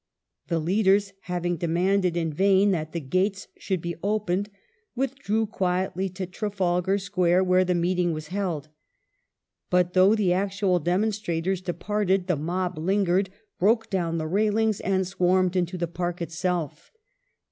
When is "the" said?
0.47-0.57, 2.91-2.99, 7.63-7.75, 10.15-10.33, 12.25-12.35, 14.17-14.25, 15.77-15.85